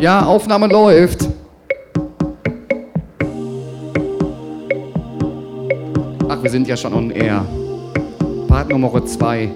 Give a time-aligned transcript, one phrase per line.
[0.00, 1.28] Ja, Aufnahme läuft.
[6.28, 7.44] Ach, wir sind ja schon on air.
[8.46, 9.50] Part Nummer 2.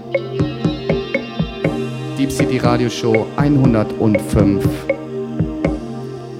[2.18, 4.64] Deep City Radio Show 105.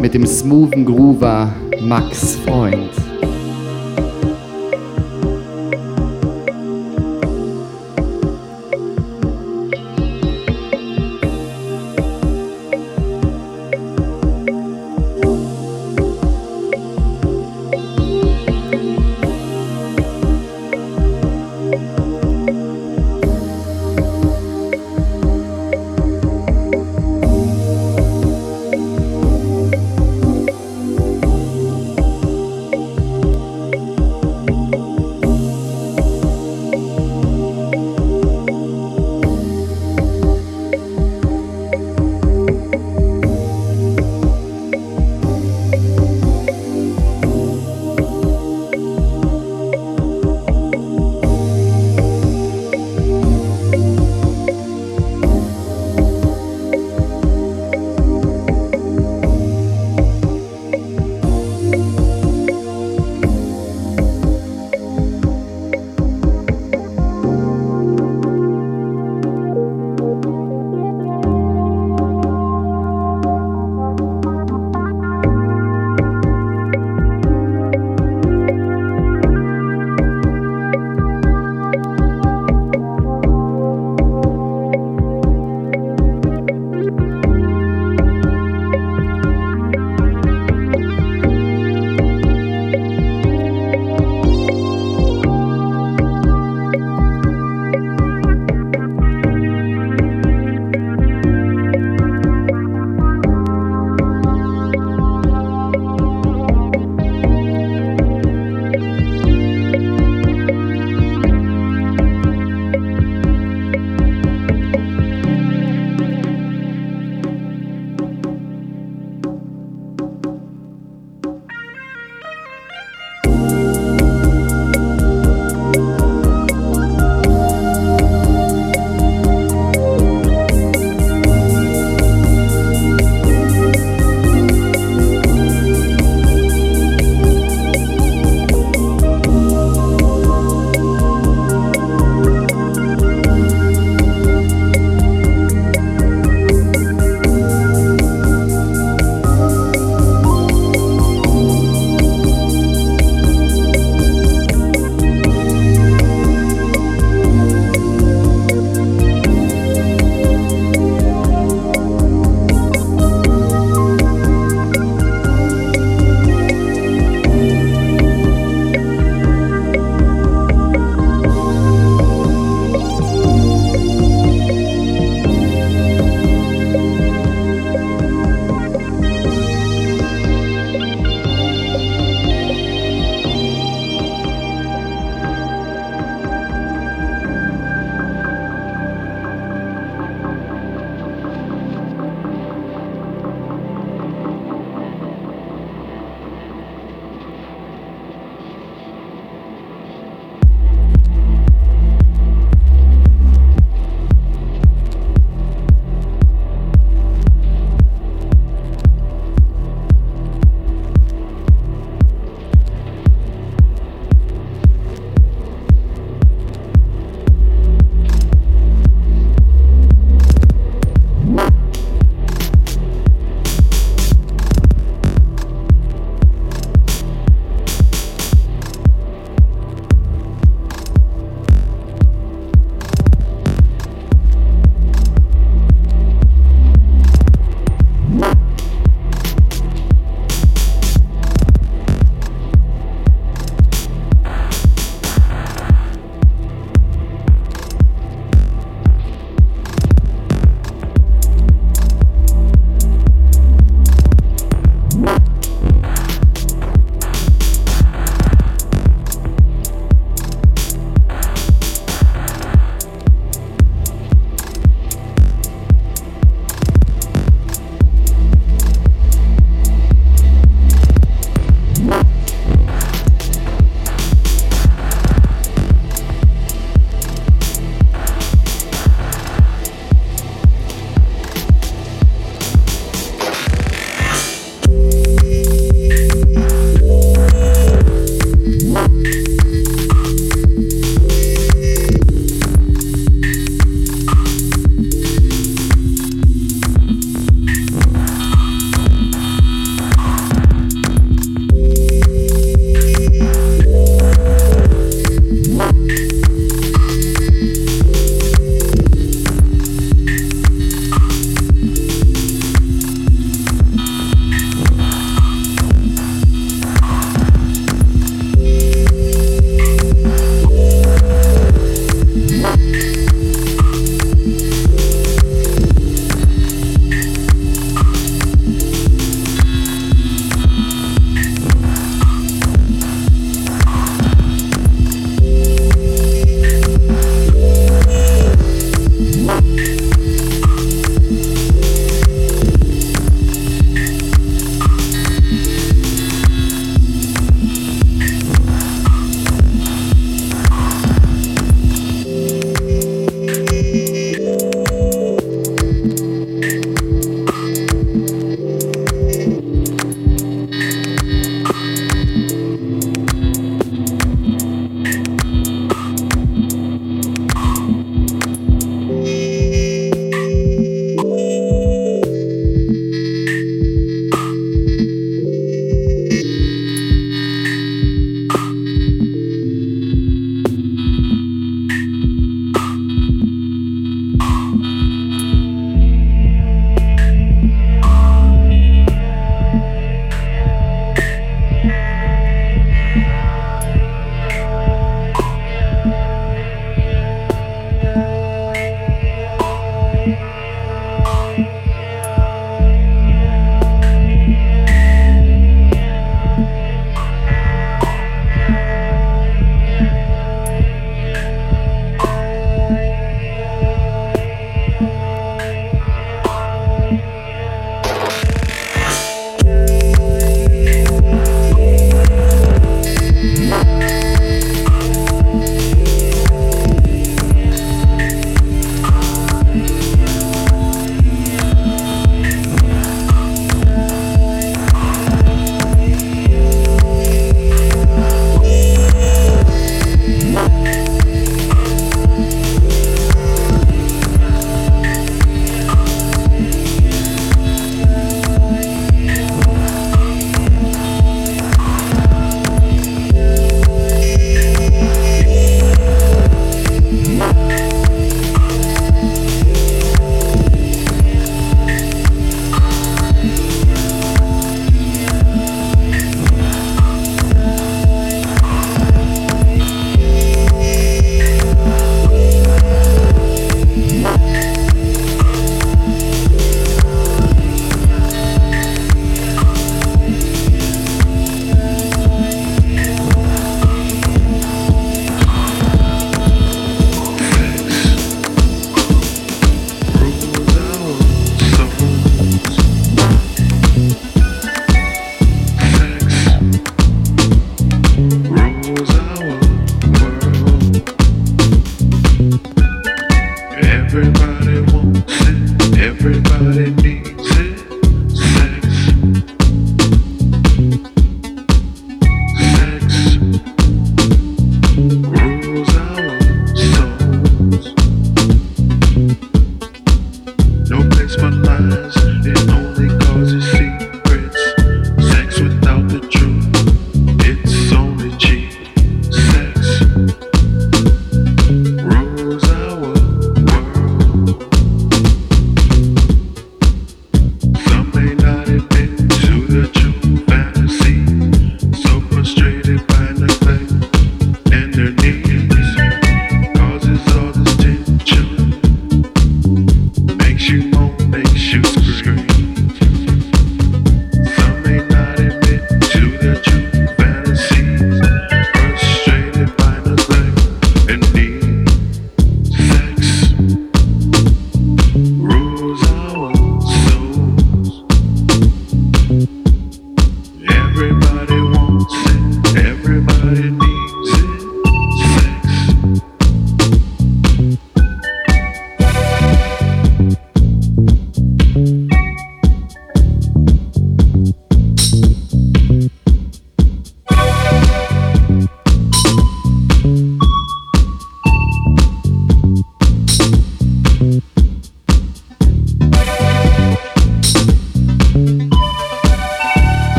[0.00, 3.09] Mit dem smoothen Groover Max Freund.